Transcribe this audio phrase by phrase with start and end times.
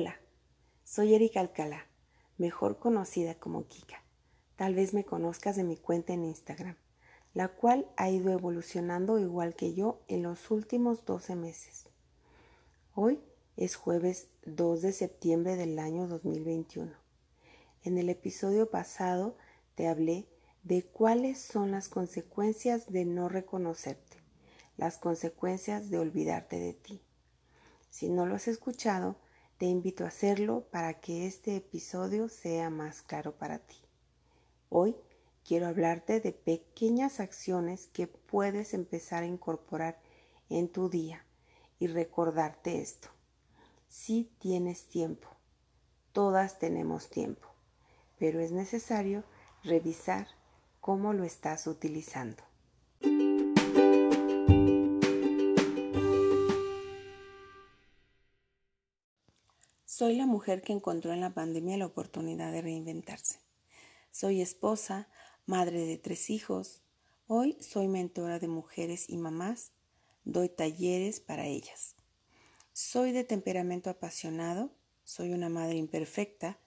[0.00, 0.14] Hola,
[0.84, 1.88] soy Erika Alcalá,
[2.36, 4.04] mejor conocida como Kika.
[4.54, 6.76] Tal vez me conozcas de mi cuenta en Instagram,
[7.34, 11.88] la cual ha ido evolucionando igual que yo en los últimos 12 meses.
[12.94, 13.20] Hoy
[13.56, 16.92] es jueves 2 de septiembre del año 2021.
[17.82, 19.36] En el episodio pasado
[19.74, 20.28] te hablé
[20.62, 24.18] de cuáles son las consecuencias de no reconocerte,
[24.76, 27.02] las consecuencias de olvidarte de ti.
[27.90, 29.16] Si no lo has escuchado,
[29.58, 33.76] te invito a hacerlo para que este episodio sea más claro para ti.
[34.68, 34.94] Hoy
[35.44, 40.00] quiero hablarte de pequeñas acciones que puedes empezar a incorporar
[40.48, 41.26] en tu día
[41.80, 43.08] y recordarte esto.
[43.88, 45.28] Si tienes tiempo,
[46.12, 47.48] todas tenemos tiempo,
[48.16, 49.24] pero es necesario
[49.64, 50.28] revisar
[50.80, 52.47] cómo lo estás utilizando.
[59.90, 63.40] Soy la mujer que encontró en la pandemia la oportunidad de reinventarse.
[64.10, 65.08] Soy esposa,
[65.46, 66.82] madre de tres hijos.
[67.26, 69.72] Hoy soy mentora de mujeres y mamás.
[70.24, 71.96] Doy talleres para ellas.
[72.74, 74.74] Soy de temperamento apasionado.
[75.04, 76.60] Soy una madre imperfecta.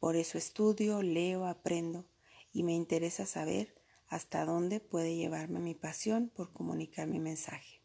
[0.00, 2.08] Por eso estudio, leo, aprendo
[2.52, 7.82] y me interesa saber hasta dónde puede llevarme mi pasión por comunicar mi mensaje.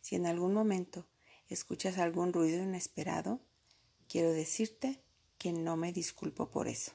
[0.00, 1.08] Si en algún momento
[1.48, 3.40] escuchas algún ruido inesperado,
[4.08, 5.00] quiero decirte
[5.38, 6.92] que no me disculpo por eso,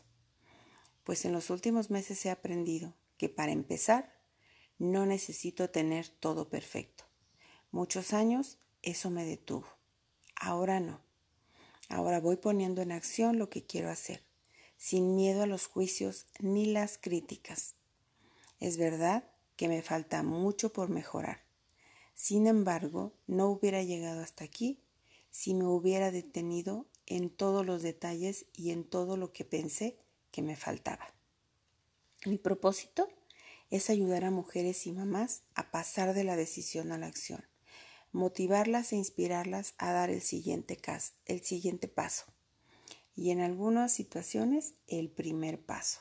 [1.03, 4.14] pues en los últimos meses he aprendido que para empezar
[4.80, 7.06] no necesito tener todo perfecto.
[7.72, 9.67] Muchos años eso me detuvo.
[10.36, 11.00] Ahora no.
[11.89, 14.23] Ahora voy poniendo en acción lo que quiero hacer,
[14.78, 17.75] sin miedo a los juicios ni las críticas.
[18.59, 19.23] Es verdad
[19.56, 21.44] que me falta mucho por mejorar.
[22.14, 24.80] Sin embargo, no hubiera llegado hasta aquí
[25.30, 29.97] si me hubiera detenido en todos los detalles y en todo lo que pensé
[30.31, 31.13] que me faltaba.
[32.25, 33.09] Mi propósito
[33.69, 37.44] es ayudar a mujeres y mamás a pasar de la decisión a la acción,
[38.11, 40.79] motivarlas e inspirarlas a dar el siguiente,
[41.25, 42.25] el siguiente paso
[43.16, 45.99] y en algunas situaciones el primer paso.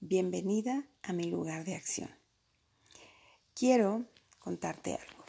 [0.00, 2.10] Bienvenida a mi lugar de acción.
[3.54, 4.04] Quiero
[4.38, 5.24] contarte algo.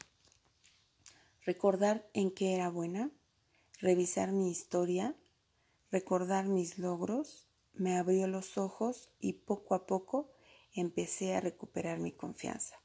[1.41, 3.11] Recordar en qué era buena
[3.79, 5.15] revisar mi historia,
[5.91, 10.31] recordar mis logros, me abrió los ojos y poco a poco
[10.73, 12.81] empecé a recuperar mi confianza.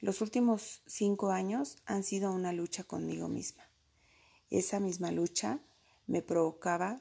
[0.00, 3.70] Los últimos cinco años han sido una lucha conmigo misma.
[4.50, 5.60] Esa misma lucha
[6.06, 7.00] me provocaba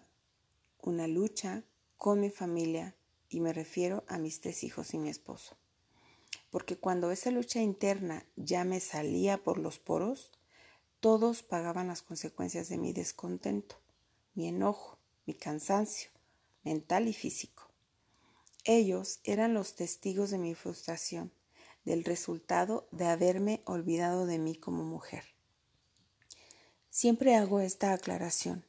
[0.78, 1.64] una lucha
[1.98, 2.96] con mi familia
[3.28, 5.58] y me refiero a mis tres hijos y mi esposo.
[6.50, 10.32] Porque cuando esa lucha interna ya me salía por los poros,
[11.02, 13.76] todos pagaban las consecuencias de mi descontento,
[14.36, 16.12] mi enojo, mi cansancio,
[16.64, 17.70] mental y físico.
[18.66, 21.32] Ellos eran los testigos de mi frustración,
[21.86, 25.24] del resultado de haberme olvidado de mí como mujer.
[26.92, 28.64] Siempre hago esta aclaración.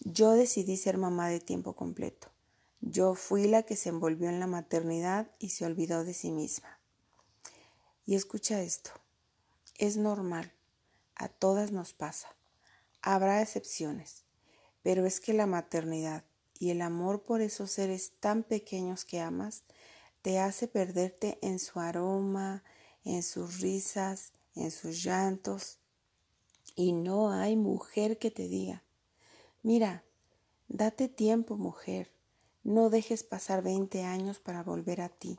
[0.00, 2.32] Yo decidí ser mamá de tiempo completo.
[2.80, 6.80] Yo fui la que se envolvió en la maternidad y se olvidó de sí misma.
[8.06, 8.90] Y escucha esto.
[9.78, 10.53] Es normal
[11.16, 12.28] a todas nos pasa.
[13.02, 14.24] Habrá excepciones,
[14.82, 16.24] pero es que la maternidad
[16.58, 19.64] y el amor por esos seres tan pequeños que amas
[20.22, 22.64] te hace perderte en su aroma,
[23.04, 25.78] en sus risas, en sus llantos.
[26.76, 28.82] Y no hay mujer que te diga,
[29.62, 30.02] mira,
[30.68, 32.10] date tiempo, mujer,
[32.62, 35.38] no dejes pasar 20 años para volver a ti.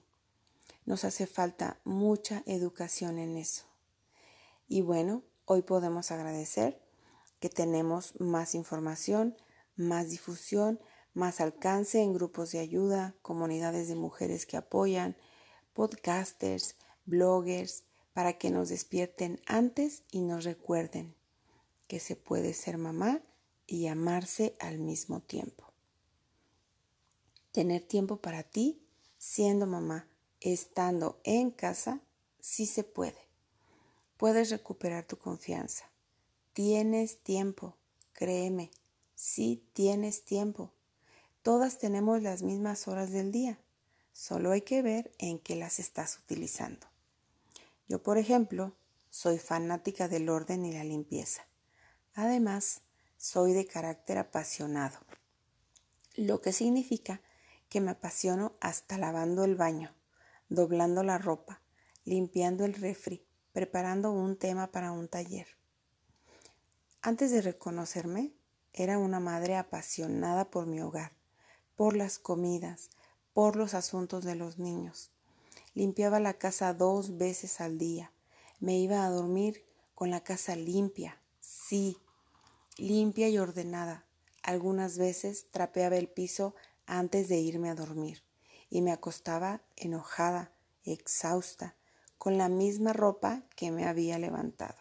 [0.86, 3.66] Nos hace falta mucha educación en eso.
[4.68, 6.82] Y bueno, Hoy podemos agradecer
[7.40, 9.38] que tenemos más información,
[9.76, 10.80] más difusión,
[11.14, 15.16] más alcance en grupos de ayuda, comunidades de mujeres que apoyan,
[15.74, 17.84] podcasters, bloggers,
[18.14, 21.14] para que nos despierten antes y nos recuerden
[21.88, 23.22] que se puede ser mamá
[23.68, 25.72] y amarse al mismo tiempo.
[27.52, 28.82] Tener tiempo para ti
[29.20, 30.08] siendo mamá,
[30.40, 32.02] estando en casa,
[32.40, 33.25] sí se puede.
[34.18, 35.86] Puedes recuperar tu confianza.
[36.54, 37.76] Tienes tiempo,
[38.14, 38.72] créeme,
[39.14, 40.72] sí tienes tiempo.
[41.42, 43.60] Todas tenemos las mismas horas del día,
[44.14, 46.88] solo hay que ver en qué las estás utilizando.
[47.88, 48.74] Yo, por ejemplo,
[49.10, 51.46] soy fanática del orden y la limpieza.
[52.14, 52.82] Además,
[53.18, 54.98] soy de carácter apasionado,
[56.16, 57.22] lo que significa
[57.68, 59.94] que me apasiono hasta lavando el baño,
[60.48, 61.62] doblando la ropa,
[62.06, 63.25] limpiando el refri,
[63.56, 65.48] preparando un tema para un taller.
[67.02, 68.34] Antes de reconocerme,
[68.74, 71.14] era una madre apasionada por mi hogar,
[71.78, 72.90] por las comidas,
[73.34, 75.10] por los asuntos de los niños.
[75.74, 78.12] Limpiaba la casa dos veces al día.
[78.60, 79.64] Me iba a dormir
[79.94, 81.98] con la casa limpia, sí,
[82.76, 84.04] limpia y ordenada.
[84.44, 86.56] Algunas veces trapeaba el piso
[86.88, 88.22] antes de irme a dormir
[88.70, 90.52] y me acostaba enojada,
[90.84, 91.78] exhausta,
[92.18, 94.76] con la misma ropa que me había levantado.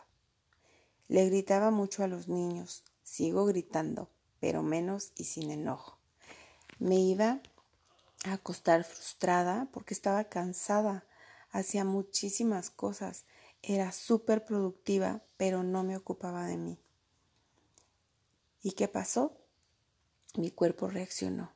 [1.08, 4.10] Le gritaba mucho a los niños, sigo gritando,
[4.40, 5.98] pero menos y sin enojo.
[6.78, 7.40] Me iba
[8.24, 11.04] a acostar frustrada porque estaba cansada,
[11.50, 13.24] hacía muchísimas cosas,
[13.62, 16.78] era súper productiva, pero no me ocupaba de mí.
[18.62, 19.36] ¿Y qué pasó?
[20.36, 21.52] Mi cuerpo reaccionó.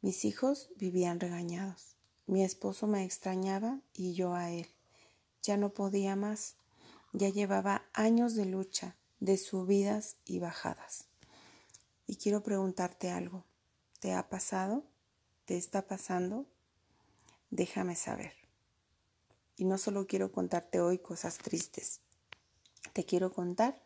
[0.00, 1.96] Mis hijos vivían regañados.
[2.26, 4.73] Mi esposo me extrañaba y yo a él.
[5.44, 6.56] Ya no podía más.
[7.12, 11.06] Ya llevaba años de lucha, de subidas y bajadas.
[12.06, 13.44] Y quiero preguntarte algo.
[14.00, 14.84] ¿Te ha pasado?
[15.44, 16.46] ¿Te está pasando?
[17.50, 18.32] Déjame saber.
[19.56, 22.00] Y no solo quiero contarte hoy cosas tristes.
[22.94, 23.80] Te quiero contar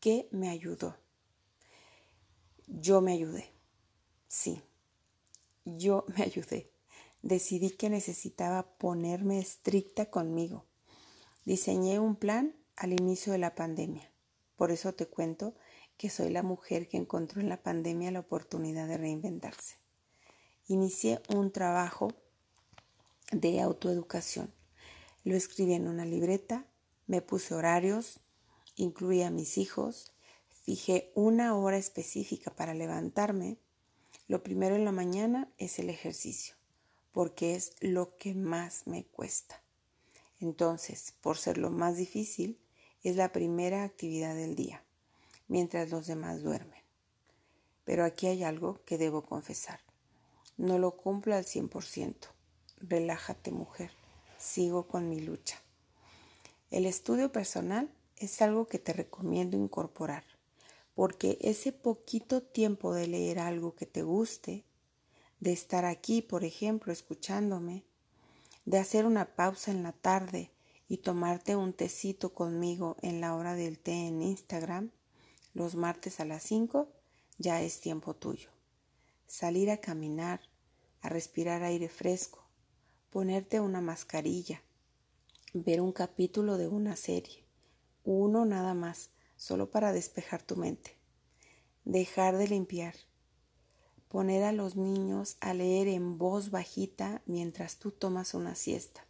[0.00, 0.96] qué me ayudó.
[2.66, 3.52] Yo me ayudé.
[4.28, 4.62] Sí,
[5.66, 6.72] yo me ayudé.
[7.20, 10.64] Decidí que necesitaba ponerme estricta conmigo.
[11.46, 14.12] Diseñé un plan al inicio de la pandemia.
[14.56, 15.54] Por eso te cuento
[15.96, 19.76] que soy la mujer que encontró en la pandemia la oportunidad de reinventarse.
[20.66, 22.12] Inicié un trabajo
[23.32, 24.52] de autoeducación.
[25.24, 26.66] Lo escribí en una libreta,
[27.06, 28.20] me puse horarios,
[28.74, 30.12] incluí a mis hijos,
[30.50, 33.56] fijé una hora específica para levantarme
[34.28, 36.56] lo primero en la mañana es el ejercicio,
[37.12, 39.62] porque es lo que más me cuesta.
[40.40, 42.60] Entonces, por ser lo más difícil,
[43.02, 44.84] es la primera actividad del día,
[45.48, 46.82] mientras los demás duermen.
[47.84, 49.80] Pero aquí hay algo que debo confesar.
[50.56, 52.14] No lo cumplo al 100%.
[52.78, 53.90] Relájate, mujer.
[54.38, 55.62] Sigo con mi lucha.
[56.70, 60.24] El estudio personal es algo que te recomiendo incorporar
[60.96, 64.64] porque ese poquito tiempo de leer algo que te guste,
[65.40, 67.84] de estar aquí, por ejemplo, escuchándome,
[68.66, 70.50] de hacer una pausa en la tarde
[70.88, 74.90] y tomarte un tecito conmigo en la hora del té en Instagram,
[75.54, 76.88] los martes a las 5,
[77.38, 78.50] ya es tiempo tuyo.
[79.26, 80.40] Salir a caminar,
[81.00, 82.44] a respirar aire fresco,
[83.10, 84.62] ponerte una mascarilla,
[85.54, 87.44] ver un capítulo de una serie,
[88.04, 90.96] uno nada más, solo para despejar tu mente.
[91.84, 92.94] Dejar de limpiar.
[94.16, 99.04] Poner a los niños a leer en voz bajita mientras tú tomas una siesta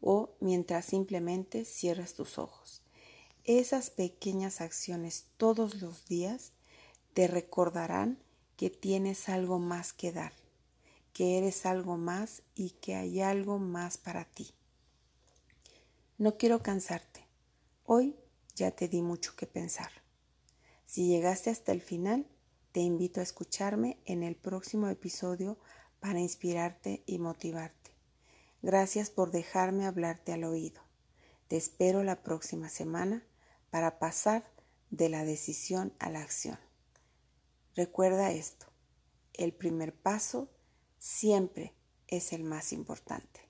[0.00, 2.82] o mientras simplemente cierras tus ojos.
[3.44, 6.50] Esas pequeñas acciones todos los días
[7.14, 8.18] te recordarán
[8.56, 10.32] que tienes algo más que dar,
[11.12, 14.50] que eres algo más y que hay algo más para ti.
[16.18, 17.24] No quiero cansarte.
[17.84, 18.16] Hoy
[18.56, 19.92] ya te di mucho que pensar.
[20.84, 22.26] Si llegaste hasta el final,
[22.76, 25.56] te invito a escucharme en el próximo episodio
[25.98, 27.92] para inspirarte y motivarte.
[28.60, 30.82] Gracias por dejarme hablarte al oído.
[31.48, 33.26] Te espero la próxima semana
[33.70, 34.52] para pasar
[34.90, 36.58] de la decisión a la acción.
[37.74, 38.66] Recuerda esto,
[39.32, 40.50] el primer paso
[40.98, 41.72] siempre
[42.08, 43.45] es el más importante.